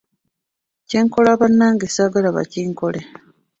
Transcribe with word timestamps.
Kyenkola 0.89 1.31
bannange 1.39 1.87
saagala 1.95 2.29
bakinkole. 2.37 3.01